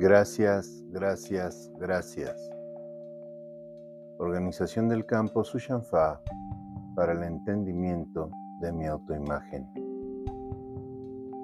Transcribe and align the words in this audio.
Gracias, 0.00 0.84
gracias, 0.90 1.72
gracias. 1.76 2.48
Organización 4.18 4.88
del 4.88 5.04
campo 5.04 5.42
Sushanfa 5.42 6.20
para 6.94 7.14
el 7.14 7.24
entendimiento 7.24 8.30
de 8.60 8.70
mi 8.70 8.86
autoimagen. 8.86 9.68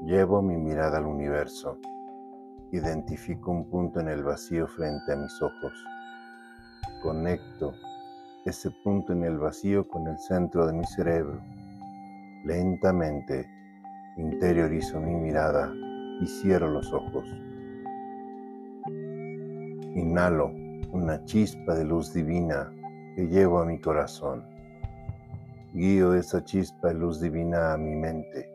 Llevo 0.04 0.40
mi 0.40 0.56
mirada 0.56 0.98
al 0.98 1.06
universo. 1.06 1.80
Identifico 2.70 3.50
un 3.50 3.68
punto 3.68 3.98
en 3.98 4.06
el 4.06 4.22
vacío 4.22 4.68
frente 4.68 5.12
a 5.12 5.16
mis 5.16 5.42
ojos. 5.42 5.72
Conecto 7.02 7.72
ese 8.44 8.70
punto 8.84 9.14
en 9.14 9.24
el 9.24 9.36
vacío 9.36 9.88
con 9.88 10.06
el 10.06 10.18
centro 10.20 10.64
de 10.68 10.74
mi 10.74 10.84
cerebro. 10.84 11.40
Lentamente 12.44 13.50
interiorizo 14.16 15.00
mi 15.00 15.16
mirada 15.16 15.72
y 16.20 16.26
cierro 16.28 16.70
los 16.70 16.92
ojos. 16.92 17.26
Inhalo 19.94 20.50
una 20.92 21.24
chispa 21.24 21.74
de 21.76 21.84
luz 21.84 22.12
divina 22.12 22.72
que 23.14 23.28
llevo 23.28 23.60
a 23.60 23.64
mi 23.64 23.80
corazón. 23.80 24.44
Guío 25.72 26.14
esa 26.14 26.42
chispa 26.44 26.88
de 26.88 26.94
luz 26.94 27.20
divina 27.20 27.72
a 27.72 27.76
mi 27.76 27.94
mente. 27.94 28.52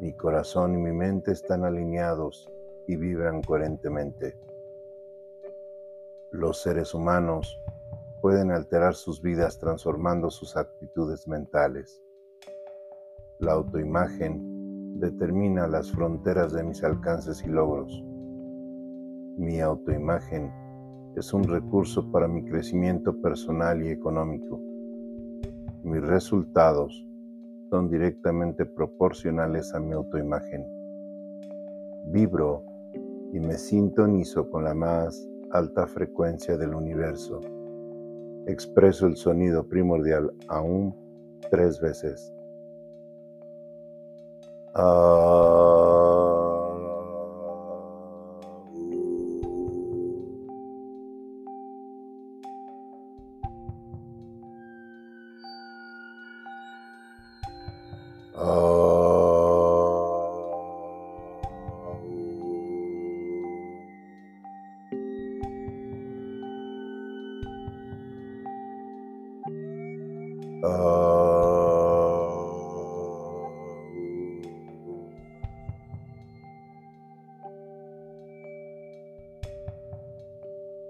Mi 0.00 0.12
corazón 0.12 0.74
y 0.74 0.78
mi 0.78 0.92
mente 0.92 1.32
están 1.32 1.64
alineados 1.64 2.48
y 2.86 2.94
vibran 2.94 3.42
coherentemente. 3.42 4.38
Los 6.30 6.62
seres 6.62 6.94
humanos 6.94 7.60
pueden 8.20 8.52
alterar 8.52 8.94
sus 8.94 9.20
vidas 9.20 9.58
transformando 9.58 10.30
sus 10.30 10.56
actitudes 10.56 11.26
mentales. 11.26 12.00
La 13.40 13.54
autoimagen 13.54 15.00
determina 15.00 15.66
las 15.66 15.90
fronteras 15.90 16.52
de 16.52 16.62
mis 16.62 16.84
alcances 16.84 17.42
y 17.42 17.48
logros. 17.48 18.04
Mi 19.36 19.60
autoimagen 19.60 20.52
es 21.16 21.32
un 21.34 21.44
recurso 21.44 22.10
para 22.12 22.28
mi 22.28 22.44
crecimiento 22.44 23.20
personal 23.20 23.84
y 23.84 23.90
económico. 23.90 24.60
Mis 25.82 26.02
resultados 26.02 27.04
son 27.70 27.90
directamente 27.90 28.64
proporcionales 28.64 29.74
a 29.74 29.80
mi 29.80 29.92
autoimagen. 29.92 30.64
Vibro 32.06 32.62
y 33.32 33.40
me 33.40 33.54
sintonizo 33.54 34.48
con 34.50 34.64
la 34.64 34.74
más 34.74 35.28
alta 35.50 35.86
frecuencia 35.86 36.56
del 36.56 36.74
universo. 36.74 37.40
Expreso 38.46 39.06
el 39.06 39.16
sonido 39.16 39.66
primordial 39.66 40.32
aún 40.48 40.94
tres 41.50 41.80
veces. 41.80 42.32
Ah. 44.74 46.03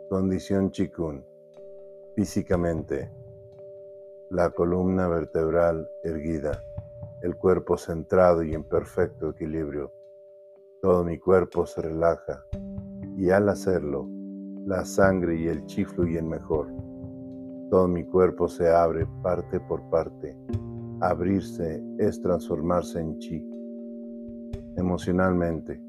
Condición 0.09 0.71
Chikun. 0.71 1.25
Físicamente, 2.15 3.11
la 4.31 4.51
columna 4.51 5.09
vertebral 5.09 5.91
erguida, 6.05 6.63
el 7.23 7.37
cuerpo 7.37 7.77
centrado 7.77 8.45
y 8.45 8.55
en 8.55 8.63
perfecto 8.63 9.31
equilibrio. 9.31 9.93
Todo 10.81 11.03
mi 11.03 11.19
cuerpo 11.19 11.67
se 11.67 11.83
relaja 11.83 12.47
y 13.17 13.31
al 13.31 13.49
hacerlo, 13.49 14.07
la 14.65 14.85
sangre 14.85 15.37
y 15.37 15.49
el 15.49 15.67
chi 15.67 15.85
fluyen 15.85 16.29
mejor. 16.29 16.84
Todo 17.75 17.89
mi 17.89 18.05
cuerpo 18.05 18.47
se 18.47 18.71
abre 18.71 19.05
parte 19.21 19.59
por 19.59 19.83
parte. 19.91 20.37
Abrirse 21.01 21.83
es 21.99 22.23
transformarse 22.23 23.01
en 23.01 23.19
chi. 23.19 23.45
Emocionalmente, 24.77 25.83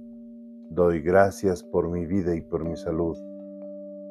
doy 0.72 1.00
gracias 1.00 1.62
por 1.62 1.88
mi 1.92 2.08
vida 2.08 2.36
y 2.36 2.42
por 2.42 2.66
mi 2.66 2.76
salud. 2.76 3.16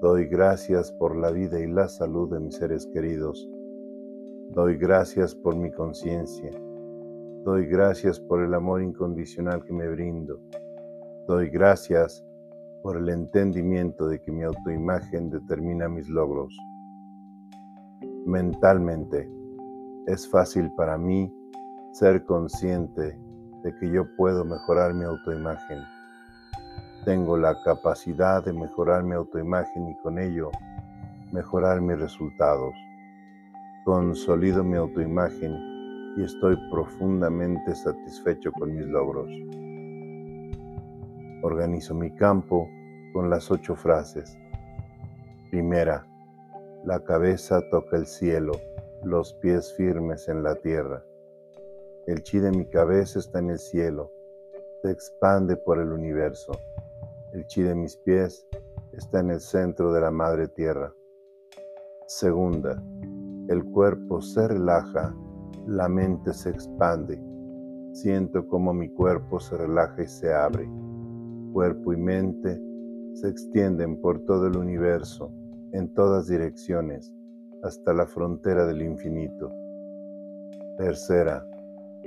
Doy 0.01 0.29
gracias 0.29 0.93
por 0.93 1.17
la 1.17 1.33
vida 1.33 1.59
y 1.59 1.67
la 1.67 1.89
salud 1.89 2.33
de 2.33 2.39
mis 2.39 2.55
seres 2.55 2.87
queridos. 2.95 3.51
Doy 4.51 4.77
gracias 4.77 5.35
por 5.35 5.57
mi 5.57 5.73
conciencia. 5.73 6.53
Doy 7.43 7.67
gracias 7.67 8.21
por 8.21 8.41
el 8.41 8.55
amor 8.55 8.83
incondicional 8.83 9.65
que 9.65 9.73
me 9.73 9.89
brindo. 9.89 10.39
Doy 11.27 11.51
gracias 11.51 12.25
por 12.85 12.99
el 12.99 13.09
entendimiento 13.09 14.07
de 14.07 14.21
que 14.21 14.31
mi 14.31 14.45
autoimagen 14.45 15.29
determina 15.29 15.89
mis 15.89 16.09
logros 16.09 16.57
mentalmente. 18.27 19.31
Es 20.07 20.29
fácil 20.29 20.71
para 20.77 20.99
mí 20.99 21.33
ser 21.93 22.25
consciente 22.25 23.19
de 23.63 23.75
que 23.79 23.91
yo 23.91 24.05
puedo 24.17 24.45
mejorar 24.45 24.95
mi 24.95 25.05
autoimagen. 25.05 25.79
Tengo 27.05 27.37
la 27.37 27.55
capacidad 27.65 28.45
de 28.45 28.53
mejorar 28.53 29.03
mi 29.05 29.15
autoimagen 29.15 29.89
y 29.89 29.97
con 30.03 30.19
ello 30.19 30.51
mejorar 31.33 31.81
mis 31.81 31.99
resultados. 31.99 32.75
Consolido 33.85 34.65
mi 34.65 34.77
autoimagen 34.77 35.53
y 36.17 36.23
estoy 36.23 36.57
profundamente 36.71 37.75
satisfecho 37.75 38.53
con 38.53 38.75
mis 38.75 38.87
logros. 38.87 39.29
Organizo 41.43 41.95
mi 41.95 42.11
campo 42.15 42.69
con 43.13 43.29
las 43.29 43.51
ocho 43.51 43.77
frases. 43.77 44.39
Primera, 45.51 46.07
la 46.85 47.01
cabeza 47.01 47.63
toca 47.71 47.97
el 47.97 48.07
cielo, 48.07 48.53
los 49.03 49.33
pies 49.35 49.73
firmes 49.73 50.29
en 50.29 50.43
la 50.43 50.55
tierra. 50.57 51.03
El 52.07 52.23
chi 52.23 52.39
de 52.39 52.51
mi 52.51 52.67
cabeza 52.67 53.21
está 53.21 53.39
en 53.39 53.51
el 53.51 53.59
cielo, 53.59 54.13
se 54.83 54.91
expande 54.91 55.57
por 55.57 55.79
el 55.81 55.93
universo. 55.93 56.53
El 57.33 57.47
chi 57.47 57.63
de 57.63 57.75
mis 57.75 57.97
pies 57.97 58.47
está 58.93 59.21
en 59.21 59.31
el 59.31 59.41
centro 59.41 59.95
de 59.95 60.03
la 60.03 60.11
madre 60.11 60.47
tierra. 60.47 60.93
Segunda, 62.07 62.83
el 63.49 63.65
cuerpo 63.65 64.21
se 64.21 64.47
relaja, 64.47 65.17
la 65.67 65.89
mente 65.89 66.35
se 66.35 66.51
expande. 66.51 67.19
Siento 67.93 68.47
como 68.47 68.75
mi 68.75 68.91
cuerpo 68.91 69.41
se 69.41 69.57
relaja 69.57 70.03
y 70.03 70.07
se 70.07 70.35
abre. 70.35 70.69
Cuerpo 71.55 71.95
y 71.95 71.97
mente 71.97 72.61
se 73.15 73.29
extienden 73.31 74.03
por 74.03 74.23
todo 74.27 74.49
el 74.49 74.59
universo 74.59 75.33
en 75.75 75.93
todas 75.93 76.29
direcciones 76.29 77.13
hasta 77.65 77.93
la 77.93 78.07
frontera 78.07 78.65
del 78.65 78.83
infinito. 78.83 79.51
Tercera, 80.79 81.45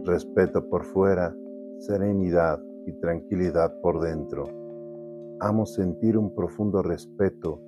respeto 0.05 0.67
por 0.69 0.85
fuera, 0.85 1.35
serenidad 1.79 2.59
y 2.85 2.93
tranquilidad 2.93 3.73
por 3.81 3.99
dentro. 3.99 4.45
Amo 5.41 5.65
sentir 5.65 6.17
un 6.17 6.33
profundo 6.33 6.81
respeto 6.81 7.61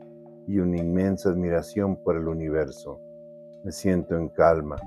y 0.48 0.60
una 0.60 0.78
inmensa 0.78 1.30
admiración 1.30 1.98
por 1.98 2.16
el 2.16 2.28
universo. 2.28 3.00
Me 3.66 3.72
siento 3.72 4.16
en 4.16 4.30
calma, 4.30 4.78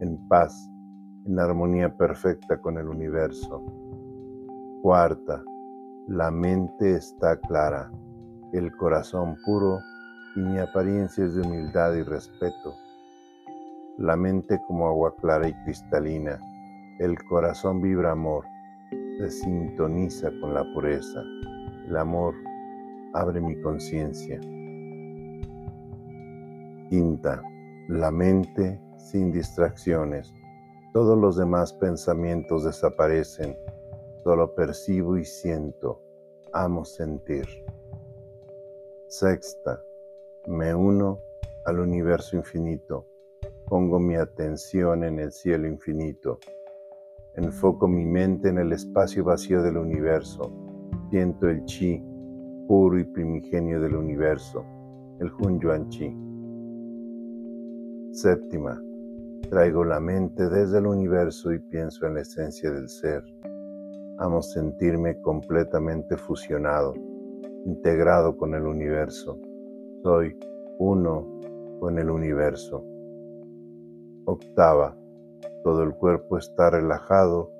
en 0.00 0.16
paz, 0.28 0.54
en 1.26 1.38
armonía 1.38 1.94
perfecta 1.94 2.58
con 2.58 2.78
el 2.78 2.88
universo. 2.88 3.62
Cuarta, 4.82 5.44
la 6.08 6.30
mente 6.30 6.94
está 6.94 7.38
clara, 7.38 7.92
el 8.52 8.74
corazón 8.76 9.36
puro 9.44 9.78
y 10.36 10.40
mi 10.40 10.58
apariencia 10.58 11.24
es 11.24 11.34
de 11.34 11.42
humildad 11.42 11.94
y 11.94 12.02
respeto. 12.02 12.74
La 13.98 14.16
mente 14.16 14.60
como 14.66 14.88
agua 14.88 15.14
clara 15.16 15.48
y 15.48 15.54
cristalina, 15.64 16.40
el 16.98 17.16
corazón 17.24 17.80
vibra 17.80 18.12
amor, 18.12 18.44
se 19.18 19.30
sintoniza 19.30 20.30
con 20.40 20.54
la 20.54 20.64
pureza. 20.72 21.22
El 21.88 21.96
amor 21.96 22.34
abre 23.12 23.40
mi 23.40 23.60
conciencia. 23.62 24.40
Quinta, 26.88 27.42
la 27.88 28.10
mente 28.10 28.80
sin 28.96 29.30
distracciones. 29.30 30.32
Todos 30.92 31.18
los 31.18 31.36
demás 31.36 31.72
pensamientos 31.72 32.64
desaparecen. 32.64 33.56
Solo 34.24 34.54
percibo 34.54 35.16
y 35.16 35.24
siento. 35.24 36.00
Amo 36.52 36.84
sentir. 36.84 37.46
Sexta, 39.08 39.83
me 40.46 40.74
uno 40.74 41.18
al 41.64 41.80
universo 41.80 42.36
infinito. 42.36 43.06
Pongo 43.66 43.98
mi 43.98 44.16
atención 44.16 45.04
en 45.04 45.18
el 45.18 45.32
cielo 45.32 45.66
infinito. 45.66 46.38
Enfoco 47.34 47.88
mi 47.88 48.04
mente 48.04 48.50
en 48.50 48.58
el 48.58 48.72
espacio 48.72 49.24
vacío 49.24 49.62
del 49.62 49.78
universo. 49.78 50.52
Siento 51.10 51.48
el 51.48 51.64
chi 51.64 52.02
puro 52.68 52.98
y 52.98 53.04
primigenio 53.04 53.80
del 53.80 53.94
universo, 53.94 54.64
el 55.20 55.30
Hun 55.32 55.60
Yuan 55.60 55.88
Chi. 55.88 56.14
Séptima, 58.12 58.80
traigo 59.50 59.84
la 59.84 60.00
mente 60.00 60.48
desde 60.48 60.78
el 60.78 60.86
universo 60.86 61.52
y 61.52 61.58
pienso 61.58 62.06
en 62.06 62.14
la 62.14 62.20
esencia 62.20 62.70
del 62.70 62.88
ser. 62.88 63.22
Amo 64.18 64.40
sentirme 64.40 65.20
completamente 65.20 66.16
fusionado, 66.16 66.94
integrado 67.64 68.36
con 68.36 68.54
el 68.54 68.62
universo. 68.64 69.38
Soy 70.04 70.38
uno 70.80 71.26
con 71.80 71.98
el 71.98 72.10
universo. 72.10 72.84
Octava, 74.26 74.94
todo 75.62 75.82
el 75.82 75.94
cuerpo 75.94 76.36
está 76.36 76.68
relajado 76.68 77.50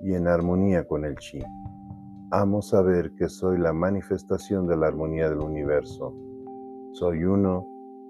y 0.00 0.14
en 0.14 0.26
armonía 0.26 0.84
con 0.84 1.04
el 1.04 1.14
chi. 1.14 1.40
Amo 2.32 2.60
saber 2.60 3.12
que 3.14 3.28
soy 3.28 3.56
la 3.56 3.72
manifestación 3.72 4.66
de 4.66 4.76
la 4.78 4.88
armonía 4.88 5.30
del 5.30 5.38
universo. 5.38 6.12
Soy 6.94 7.22
uno 7.22 7.64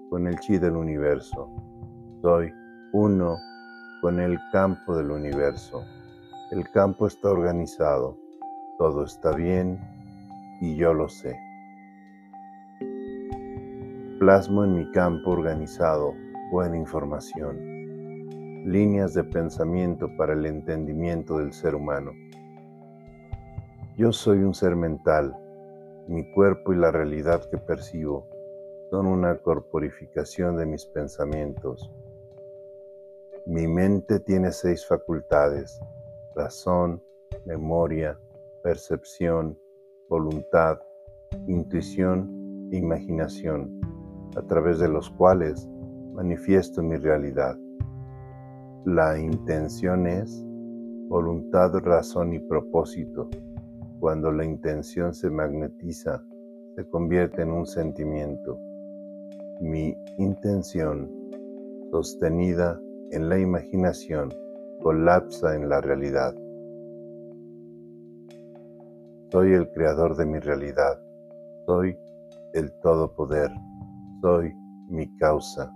con 0.09 0.25
el 0.25 0.39
chi 0.39 0.57
del 0.57 0.75
universo. 0.75 1.51
Soy 2.23 2.51
uno 2.93 3.37
con 4.01 4.19
el 4.19 4.39
campo 4.51 4.97
del 4.97 5.11
universo. 5.11 5.83
El 6.49 6.67
campo 6.71 7.05
está 7.05 7.29
organizado. 7.29 8.17
Todo 8.79 9.03
está 9.03 9.33
bien 9.33 9.79
y 10.61 10.77
yo 10.77 10.95
lo 10.95 11.07
sé. 11.09 11.37
Plasmo 14.23 14.63
en 14.63 14.73
mi 14.73 14.89
campo 14.91 15.31
organizado 15.31 16.13
buena 16.49 16.77
información, 16.77 17.57
líneas 18.65 19.13
de 19.13 19.25
pensamiento 19.25 20.07
para 20.17 20.31
el 20.31 20.45
entendimiento 20.45 21.39
del 21.39 21.51
ser 21.51 21.75
humano. 21.75 22.13
Yo 23.97 24.13
soy 24.13 24.37
un 24.37 24.53
ser 24.53 24.77
mental. 24.77 25.35
Mi 26.07 26.31
cuerpo 26.31 26.71
y 26.71 26.77
la 26.77 26.89
realidad 26.89 27.43
que 27.51 27.57
percibo 27.57 28.25
son 28.89 29.07
una 29.07 29.39
corporificación 29.39 30.55
de 30.55 30.67
mis 30.67 30.85
pensamientos. 30.85 31.91
Mi 33.45 33.67
mente 33.67 34.21
tiene 34.21 34.53
seis 34.53 34.87
facultades, 34.87 35.81
razón, 36.33 37.03
memoria, 37.43 38.17
percepción, 38.63 39.59
voluntad, 40.07 40.79
intuición 41.45 42.69
e 42.71 42.77
imaginación, 42.77 43.92
a 44.35 44.41
través 44.41 44.79
de 44.79 44.89
los 44.89 45.09
cuales 45.11 45.69
manifiesto 46.13 46.81
mi 46.81 46.97
realidad. 46.97 47.57
La 48.85 49.17
intención 49.19 50.07
es 50.07 50.43
voluntad, 51.07 51.73
razón 51.75 52.33
y 52.33 52.39
propósito 52.39 53.29
cuando 54.03 54.33
la 54.33 54.43
intención 54.43 55.13
se 55.13 55.29
magnetiza, 55.29 56.21
se 56.75 56.85
convierte 56.89 57.41
en 57.41 57.51
un 57.51 57.65
sentimiento. 57.65 58.59
Mi 59.61 59.95
intención, 60.17 61.09
sostenida 61.89 62.77
en 63.11 63.29
la 63.29 63.39
imaginación, 63.39 64.27
colapsa 64.81 65.55
en 65.55 65.69
la 65.69 65.79
realidad. 65.79 66.35
Soy 69.31 69.53
el 69.53 69.71
creador 69.71 70.17
de 70.17 70.25
mi 70.25 70.39
realidad. 70.39 71.01
Soy 71.65 71.97
el 72.53 72.73
todopoder. 72.81 73.51
Soy 74.23 74.55
mi 74.87 75.05
causa. 75.17 75.75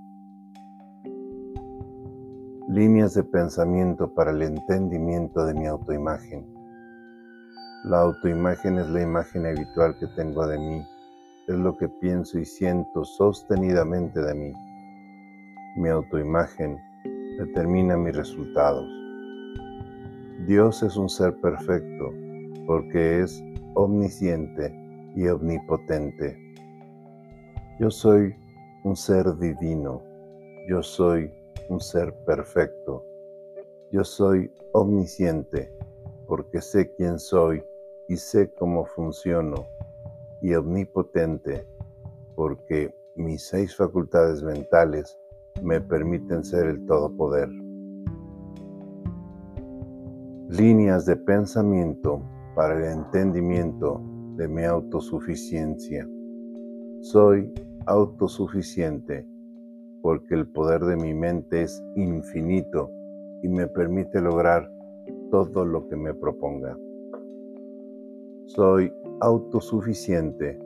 Líneas 2.70 3.14
de 3.14 3.26
pensamiento 3.26 4.14
para 4.14 4.32
el 4.32 4.42
entendimiento 4.42 5.46
de 5.46 5.54
mi 5.54 5.66
autoimagen. 5.68 6.48
La 7.84 8.00
autoimagen 8.00 8.78
es 8.78 8.88
la 8.88 9.02
imagen 9.02 9.48
habitual 9.48 9.98
que 10.00 10.08
tengo 10.16 10.48
de 10.48 10.58
mí, 10.60 10.82
es 11.50 11.56
lo 11.56 11.76
que 11.76 11.90
pienso 11.90 12.40
y 12.40 12.46
siento 12.46 13.04
sostenidamente 13.04 14.22
de 14.22 14.34
mí. 14.34 14.54
Mi 15.76 15.90
autoimagen 15.90 16.78
determina 17.38 17.98
mis 17.98 18.16
resultados. 18.16 18.88
Dios 20.48 20.84
es 20.84 20.96
un 20.96 21.10
ser 21.10 21.36
perfecto 21.42 22.14
porque 22.66 23.24
es 23.24 23.44
omnisciente 23.74 24.74
y 25.18 25.28
omnipotente. 25.28 26.47
Yo 27.80 27.92
soy 27.92 28.34
un 28.86 28.96
ser 28.96 29.38
divino, 29.38 30.02
yo 30.68 30.82
soy 30.82 31.32
un 31.70 31.80
ser 31.80 32.12
perfecto, 32.26 33.06
yo 33.92 34.04
soy 34.04 34.52
omnisciente 34.74 35.72
porque 36.26 36.60
sé 36.60 36.92
quién 36.96 37.20
soy 37.20 37.64
y 38.08 38.18
sé 38.18 38.52
cómo 38.56 38.84
funciono 38.86 39.68
y 40.42 40.56
omnipotente 40.56 41.68
porque 42.36 42.96
mis 43.16 43.44
seis 43.44 43.76
facultades 43.76 44.42
mentales 44.42 45.16
me 45.62 45.80
permiten 45.80 46.44
ser 46.44 46.66
el 46.66 46.84
todopoder. 46.88 47.50
Líneas 50.50 51.06
de 51.06 51.16
pensamiento 51.16 52.24
para 52.56 52.76
el 52.76 52.86
entendimiento 52.86 54.02
de 54.36 54.48
mi 54.48 54.64
autosuficiencia. 54.64 56.10
Soy 57.02 57.54
autosuficiente 57.88 59.26
porque 60.02 60.36
el 60.36 60.48
poder 60.48 60.86
de 60.86 60.96
mi 60.96 61.14
mente 61.14 61.64
es 61.64 61.84
infinito 61.96 62.92
y 63.42 63.50
me 63.50 63.68
permite 63.68 64.22
lograr 64.22 64.70
todo 65.32 65.66
lo 65.66 65.88
que 65.88 65.96
me 65.96 66.14
proponga. 66.14 66.78
Soy 68.46 68.92
autosuficiente 69.22 70.60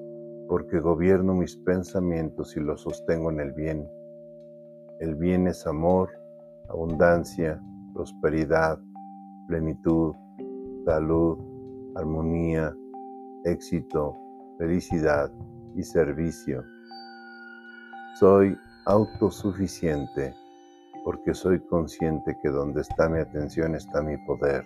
porque 0.48 0.80
gobierno 0.80 1.34
mis 1.34 1.56
pensamientos 1.58 2.56
y 2.58 2.60
los 2.60 2.82
sostengo 2.82 3.32
en 3.32 3.40
el 3.40 3.54
bien. 3.54 3.88
El 5.00 5.16
bien 5.16 5.48
es 5.48 5.66
amor, 5.66 6.10
abundancia, 6.70 7.62
prosperidad, 7.94 8.80
plenitud, 9.48 10.14
salud, 10.86 11.38
armonía, 11.96 12.76
éxito, 13.46 14.16
felicidad 14.58 15.32
y 15.76 15.84
servicio. 15.84 16.64
Soy 18.22 18.56
autosuficiente 18.86 20.36
porque 21.04 21.34
soy 21.34 21.60
consciente 21.60 22.38
que 22.44 22.50
donde 22.50 22.82
está 22.82 23.10
mi 23.10 23.18
atención 23.18 23.74
está 23.74 24.04
mi 24.04 24.16
poder. 24.28 24.64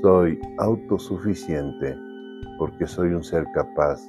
Soy 0.00 0.38
autosuficiente 0.58 1.96
porque 2.60 2.86
soy 2.86 3.08
un 3.08 3.24
ser 3.24 3.44
capaz. 3.52 4.00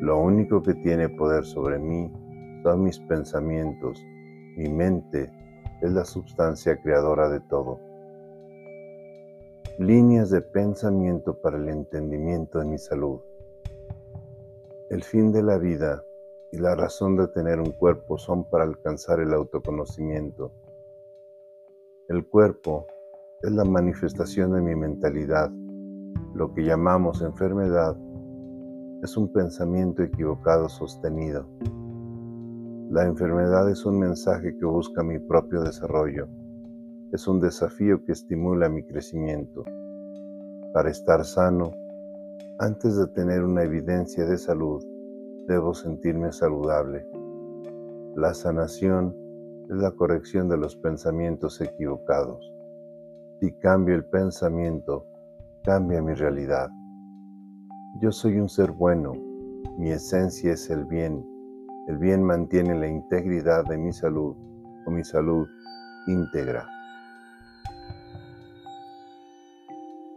Lo 0.00 0.18
único 0.18 0.62
que 0.62 0.72
tiene 0.72 1.10
poder 1.10 1.44
sobre 1.44 1.78
mí 1.78 2.10
son 2.62 2.84
mis 2.84 2.98
pensamientos. 3.00 4.02
Mi 4.56 4.70
mente 4.70 5.30
es 5.82 5.92
la 5.92 6.06
sustancia 6.06 6.80
creadora 6.80 7.28
de 7.28 7.40
todo. 7.40 7.78
Líneas 9.78 10.30
de 10.30 10.40
pensamiento 10.40 11.38
para 11.42 11.58
el 11.58 11.68
entendimiento 11.68 12.58
de 12.58 12.64
mi 12.64 12.78
salud. 12.78 13.20
El 14.88 15.04
fin 15.04 15.30
de 15.30 15.42
la 15.42 15.58
vida 15.58 16.02
y 16.52 16.58
la 16.58 16.74
razón 16.74 17.16
de 17.16 17.28
tener 17.28 17.60
un 17.60 17.72
cuerpo 17.72 18.18
son 18.18 18.44
para 18.48 18.64
alcanzar 18.64 19.20
el 19.20 19.32
autoconocimiento. 19.32 20.52
El 22.08 22.26
cuerpo 22.26 22.86
es 23.42 23.50
la 23.52 23.64
manifestación 23.64 24.52
de 24.52 24.62
mi 24.62 24.74
mentalidad. 24.74 25.50
Lo 26.34 26.54
que 26.54 26.64
llamamos 26.64 27.22
enfermedad 27.22 27.96
es 29.02 29.16
un 29.16 29.32
pensamiento 29.32 30.02
equivocado 30.02 30.68
sostenido. 30.68 31.46
La 32.90 33.04
enfermedad 33.04 33.68
es 33.68 33.84
un 33.84 33.98
mensaje 33.98 34.56
que 34.56 34.64
busca 34.64 35.02
mi 35.02 35.18
propio 35.18 35.62
desarrollo. 35.62 36.28
Es 37.12 37.26
un 37.26 37.40
desafío 37.40 38.04
que 38.04 38.12
estimula 38.12 38.68
mi 38.68 38.84
crecimiento. 38.84 39.64
Para 40.72 40.90
estar 40.90 41.24
sano, 41.24 41.72
antes 42.58 42.96
de 42.96 43.08
tener 43.08 43.42
una 43.42 43.64
evidencia 43.64 44.24
de 44.24 44.38
salud, 44.38 44.84
debo 45.46 45.74
sentirme 45.74 46.32
saludable. 46.32 47.06
La 48.14 48.34
sanación 48.34 49.14
es 49.68 49.76
la 49.76 49.90
corrección 49.92 50.48
de 50.48 50.56
los 50.56 50.76
pensamientos 50.76 51.60
equivocados. 51.60 52.52
Si 53.40 53.52
cambio 53.58 53.94
el 53.94 54.04
pensamiento, 54.04 55.06
cambia 55.62 56.02
mi 56.02 56.14
realidad. 56.14 56.70
Yo 58.00 58.12
soy 58.12 58.38
un 58.38 58.48
ser 58.48 58.72
bueno, 58.72 59.12
mi 59.78 59.90
esencia 59.90 60.52
es 60.52 60.70
el 60.70 60.84
bien. 60.84 61.24
El 61.88 61.98
bien 61.98 62.22
mantiene 62.22 62.78
la 62.78 62.88
integridad 62.88 63.64
de 63.64 63.76
mi 63.76 63.92
salud 63.92 64.34
o 64.86 64.90
mi 64.90 65.04
salud 65.04 65.46
íntegra. 66.06 66.66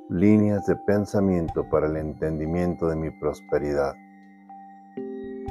Líneas 0.09 0.65
de 0.65 0.75
pensamiento 0.75 1.67
para 1.69 1.87
el 1.87 1.97
entendimiento 1.97 2.87
de 2.87 2.95
mi 2.95 3.11
prosperidad. 3.19 3.93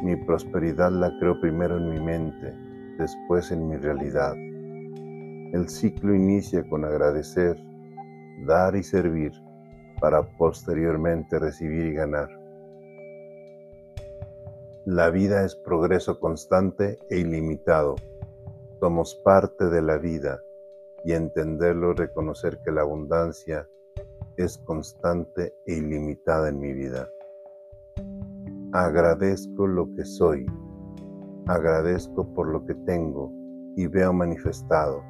Mi 0.02 0.14
prosperidad 0.14 0.92
la 0.92 1.12
creo 1.18 1.40
primero 1.40 1.76
en 1.76 1.90
mi 1.90 2.00
mente, 2.00 2.54
después 2.98 3.50
en 3.50 3.68
mi 3.68 3.76
realidad. 3.76 4.34
El 5.52 5.68
ciclo 5.68 6.14
inicia 6.14 6.62
con 6.68 6.84
agradecer, 6.84 7.56
dar 8.46 8.76
y 8.76 8.82
servir 8.82 9.32
para 10.00 10.22
posteriormente 10.36 11.38
recibir 11.38 11.86
y 11.86 11.94
ganar. 11.94 12.28
La 14.84 15.10
vida 15.10 15.44
es 15.44 15.56
progreso 15.56 16.20
constante 16.20 16.98
e 17.10 17.18
ilimitado. 17.18 17.96
Somos 18.80 19.16
parte 19.24 19.68
de 19.68 19.82
la 19.82 19.98
vida 19.98 20.40
y 21.04 21.12
entenderlo, 21.12 21.92
reconocer 21.92 22.60
que 22.64 22.70
la 22.70 22.82
abundancia 22.82 23.68
es 24.36 24.58
constante 24.58 25.54
e 25.66 25.74
ilimitada 25.74 26.48
en 26.48 26.60
mi 26.60 26.72
vida. 26.72 27.08
Agradezco 28.72 29.66
lo 29.66 29.94
que 29.94 30.04
soy, 30.04 30.44
agradezco 31.46 32.34
por 32.34 32.48
lo 32.48 32.66
que 32.66 32.74
tengo 32.74 33.32
y 33.76 33.86
veo 33.86 34.12
manifestado, 34.12 35.02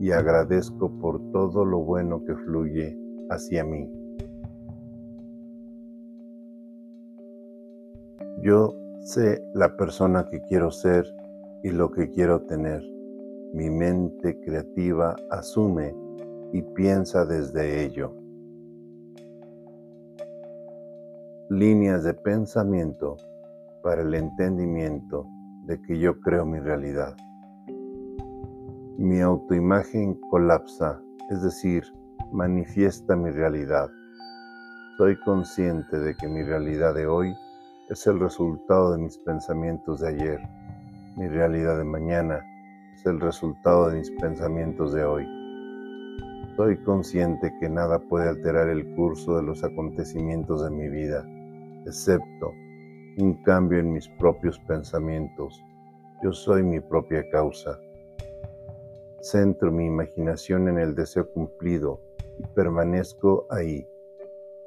y 0.00 0.10
agradezco 0.10 0.90
por 0.98 1.20
todo 1.30 1.64
lo 1.64 1.78
bueno 1.78 2.24
que 2.24 2.34
fluye 2.34 2.98
hacia 3.30 3.64
mí. 3.64 3.88
Yo 8.42 8.74
sé 9.02 9.40
la 9.54 9.76
persona 9.76 10.26
que 10.28 10.40
quiero 10.48 10.72
ser 10.72 11.04
y 11.62 11.70
lo 11.70 11.92
que 11.92 12.10
quiero 12.10 12.42
tener. 12.42 12.82
Mi 13.52 13.70
mente 13.70 14.40
creativa 14.40 15.14
asume 15.30 15.94
y 16.52 16.62
piensa 16.62 17.24
desde 17.24 17.84
ello. 17.84 18.19
Líneas 21.50 22.04
de 22.04 22.14
pensamiento 22.14 23.16
para 23.82 24.02
el 24.02 24.14
entendimiento 24.14 25.26
de 25.64 25.82
que 25.82 25.98
yo 25.98 26.20
creo 26.20 26.46
mi 26.46 26.60
realidad. 26.60 27.16
Mi 28.96 29.20
autoimagen 29.20 30.14
colapsa, 30.30 31.02
es 31.28 31.42
decir, 31.42 31.82
manifiesta 32.30 33.16
mi 33.16 33.30
realidad. 33.30 33.90
Soy 34.96 35.18
consciente 35.24 35.98
de 35.98 36.14
que 36.14 36.28
mi 36.28 36.44
realidad 36.44 36.94
de 36.94 37.08
hoy 37.08 37.34
es 37.88 38.06
el 38.06 38.20
resultado 38.20 38.92
de 38.92 38.98
mis 38.98 39.18
pensamientos 39.18 39.98
de 39.98 40.08
ayer. 40.08 40.40
Mi 41.16 41.26
realidad 41.26 41.78
de 41.78 41.84
mañana 41.84 42.40
es 42.94 43.04
el 43.06 43.18
resultado 43.18 43.90
de 43.90 43.98
mis 43.98 44.10
pensamientos 44.20 44.92
de 44.92 45.02
hoy. 45.02 45.26
Soy 46.56 46.76
consciente 46.84 47.52
que 47.58 47.68
nada 47.68 47.98
puede 47.98 48.28
alterar 48.28 48.68
el 48.68 48.94
curso 48.94 49.36
de 49.36 49.42
los 49.42 49.64
acontecimientos 49.64 50.62
de 50.62 50.70
mi 50.70 50.88
vida, 50.88 51.26
excepto 51.86 52.52
un 53.18 53.42
cambio 53.42 53.78
en 53.78 53.92
mis 53.92 54.08
propios 54.18 54.58
pensamientos. 54.60 55.62
Yo 56.22 56.32
soy 56.32 56.62
mi 56.62 56.80
propia 56.80 57.28
causa. 57.30 57.78
Centro 59.20 59.70
mi 59.70 59.86
imaginación 59.86 60.68
en 60.68 60.78
el 60.78 60.94
deseo 60.94 61.30
cumplido 61.30 62.00
y 62.38 62.46
permanezco 62.54 63.46
ahí. 63.50 63.86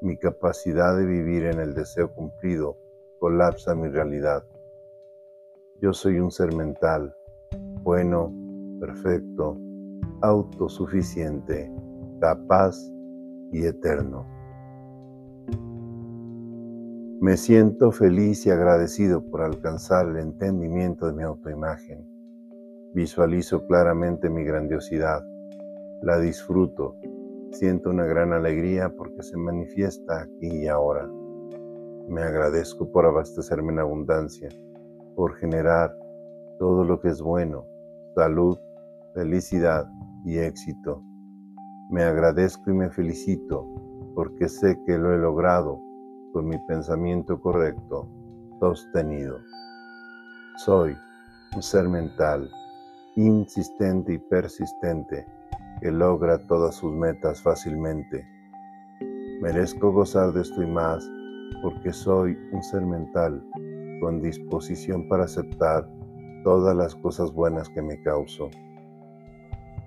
Mi 0.02 0.18
capacidad 0.18 0.98
de 0.98 1.06
vivir 1.06 1.46
en 1.46 1.60
el 1.60 1.74
deseo 1.74 2.14
cumplido 2.14 2.78
colapsa 3.20 3.74
mi 3.74 3.88
realidad. 3.88 4.44
Yo 5.82 5.94
soy 5.94 6.20
un 6.20 6.30
ser 6.30 6.54
mental, 6.54 7.16
bueno, 7.82 8.34
perfecto, 8.80 9.58
autosuficiente, 10.22 11.72
capaz 12.20 12.78
y 13.52 13.66
eterno. 13.66 14.33
Me 17.24 17.38
siento 17.38 17.94
feliz 17.94 18.46
y 18.46 18.50
agradecido 18.50 19.24
por 19.24 19.44
alcanzar 19.44 20.10
el 20.10 20.18
entendimiento 20.18 21.08
de 21.08 21.14
mi 21.14 21.24
autoimagen. 21.24 22.06
Visualizo 22.94 23.66
claramente 23.66 24.30
mi 24.30 24.44
grandiosidad, 24.44 25.24
la 26.02 26.20
disfruto, 26.20 26.98
siento 27.54 27.92
una 27.92 28.04
gran 28.04 28.34
alegría 28.34 28.90
porque 28.90 29.24
se 29.24 29.38
manifiesta 29.38 30.24
aquí 30.24 30.64
y 30.64 30.68
ahora. 30.68 31.10
Me 32.10 32.24
agradezco 32.24 32.92
por 32.92 33.06
abastecerme 33.06 33.72
en 33.72 33.80
abundancia, 33.80 34.50
por 35.16 35.38
generar 35.38 35.96
todo 36.60 36.84
lo 36.84 37.00
que 37.00 37.08
es 37.08 37.22
bueno, 37.22 37.66
salud, 38.16 38.58
felicidad 39.14 39.88
y 40.26 40.40
éxito. 40.40 41.02
Me 41.90 42.04
agradezco 42.04 42.70
y 42.70 42.74
me 42.74 42.90
felicito 42.90 43.66
porque 44.14 44.50
sé 44.50 44.78
que 44.86 44.98
lo 44.98 45.14
he 45.14 45.18
logrado 45.18 45.93
con 46.34 46.48
mi 46.48 46.58
pensamiento 46.68 47.40
correcto, 47.40 48.10
sostenido. 48.60 49.40
Soy 50.58 50.98
un 51.56 51.62
ser 51.62 51.88
mental, 51.88 52.50
insistente 53.16 54.14
y 54.14 54.18
persistente, 54.18 55.26
que 55.80 55.92
logra 55.92 56.40
todas 56.48 56.76
sus 56.76 56.92
metas 56.92 57.42
fácilmente. 57.42 58.28
Merezco 59.42 59.92
gozar 59.92 60.34
de 60.34 60.42
esto 60.42 60.64
y 60.64 60.68
más 60.68 61.08
porque 61.62 61.94
soy 61.94 62.38
un 62.52 62.64
ser 62.64 62.82
mental 62.82 63.42
con 64.02 64.22
disposición 64.22 65.08
para 65.08 65.26
aceptar 65.26 65.88
todas 66.44 66.76
las 66.76 66.96
cosas 66.96 67.32
buenas 67.32 67.70
que 67.70 67.82
me 67.82 68.02
causo. 68.02 68.50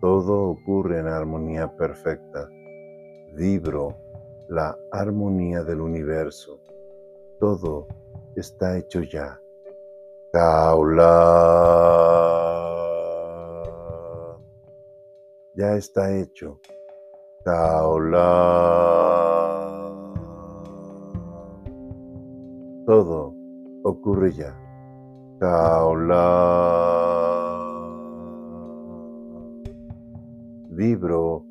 Todo 0.00 0.50
ocurre 0.50 1.00
en 1.00 1.08
armonía 1.08 1.76
perfecta. 1.76 2.48
Vibro 3.36 3.96
la 4.48 4.76
armonía 4.90 5.62
del 5.64 5.80
universo. 5.80 6.60
Todo 7.40 7.86
está 8.36 8.76
hecho 8.78 9.00
ya. 9.02 9.40
Kaula. 10.32 11.12
Ya 15.54 15.76
está 15.76 16.14
hecho. 16.14 16.60
Kaula. 17.44 18.26
Todo 22.86 23.34
ocurre 23.84 24.32
ya. 24.32 24.56
Kaola. 25.40 26.76
Vibro 30.68 31.44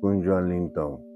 con 0.00 0.24
Joan 0.24 0.48
Linton. 0.48 1.07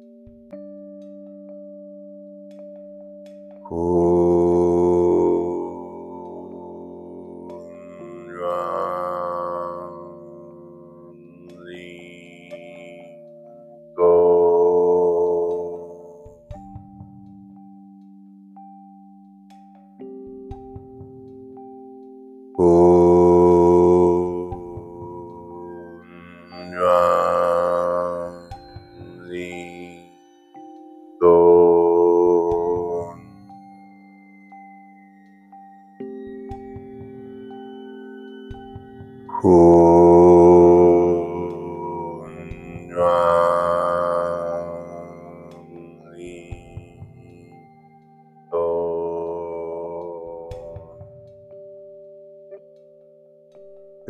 Que 39.43 39.49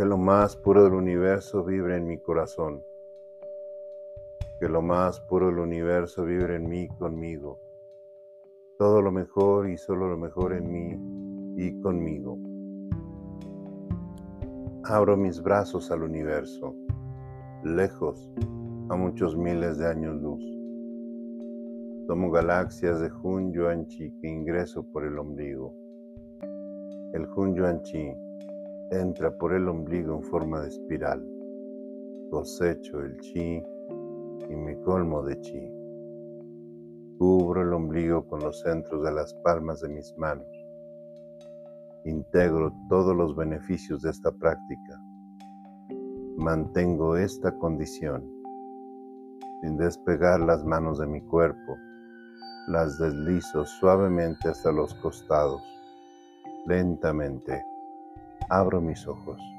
lo 0.04 0.18
más 0.18 0.54
puro 0.56 0.84
del 0.84 0.92
universo 0.92 1.64
vibre 1.64 1.96
en 1.96 2.06
mi 2.06 2.18
corazón. 2.18 2.84
Que 4.60 4.68
lo 4.68 4.82
más 4.82 5.18
puro 5.20 5.46
del 5.46 5.60
universo 5.60 6.26
vibre 6.26 6.56
en 6.56 6.68
mí 6.68 6.88
conmigo. 6.98 7.58
Todo 8.76 9.00
lo 9.00 9.10
mejor 9.10 9.70
y 9.70 9.78
solo 9.78 10.08
lo 10.08 10.18
mejor 10.18 10.52
en 10.52 10.70
mí 10.70 11.56
y 11.56 11.80
conmigo. 11.80 12.51
Abro 14.92 15.16
mis 15.16 15.42
brazos 15.42 15.90
al 15.90 16.02
universo, 16.02 16.76
lejos, 17.64 18.30
a 18.90 18.94
muchos 18.94 19.34
miles 19.34 19.78
de 19.78 19.88
años 19.88 20.20
luz. 20.20 20.44
Tomo 22.06 22.30
galaxias 22.30 23.00
de 23.00 23.10
Hun 23.10 23.54
Yuan 23.54 23.86
Chi 23.86 24.12
que 24.20 24.28
ingreso 24.28 24.82
por 24.92 25.06
el 25.06 25.18
ombligo. 25.18 25.74
El 27.14 27.26
Hun 27.34 27.54
Yuan 27.54 27.80
Chi 27.84 28.12
entra 28.90 29.34
por 29.38 29.54
el 29.54 29.66
ombligo 29.66 30.14
en 30.14 30.24
forma 30.24 30.60
de 30.60 30.68
espiral. 30.68 31.26
Cosecho 32.30 33.00
el 33.00 33.16
Chi 33.20 33.62
y 34.50 34.54
me 34.54 34.78
colmo 34.82 35.22
de 35.22 35.40
Chi. 35.40 35.72
Cubro 37.18 37.62
el 37.62 37.72
ombligo 37.72 38.26
con 38.26 38.40
los 38.40 38.60
centros 38.60 39.02
de 39.02 39.12
las 39.12 39.32
palmas 39.42 39.80
de 39.80 39.88
mis 39.88 40.14
manos 40.18 40.61
Integro 42.04 42.72
todos 42.88 43.16
los 43.16 43.36
beneficios 43.36 44.02
de 44.02 44.10
esta 44.10 44.32
práctica. 44.32 45.00
Mantengo 46.36 47.16
esta 47.16 47.56
condición 47.58 48.28
sin 49.60 49.76
despegar 49.76 50.40
las 50.40 50.64
manos 50.64 50.98
de 50.98 51.06
mi 51.06 51.20
cuerpo. 51.20 51.76
Las 52.66 52.98
deslizo 52.98 53.64
suavemente 53.64 54.48
hasta 54.48 54.72
los 54.72 54.92
costados. 54.94 55.62
Lentamente 56.66 57.64
abro 58.50 58.80
mis 58.80 59.06
ojos. 59.06 59.51